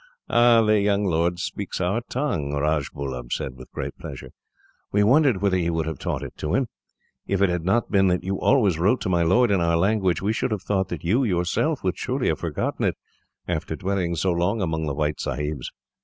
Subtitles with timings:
[0.31, 0.63] "Ah!
[0.63, 4.31] The young lord speaks our tongue," Rajbullub said, with great pleasure.
[4.91, 6.69] "We wondered whether you would have taught it to him.
[7.27, 10.19] If it had not been that you always wrote to my lord in our language,
[10.19, 12.97] we should have thought that you, yourself, would surely have forgotten it,
[13.47, 15.71] after dwelling so long among the white sahibs."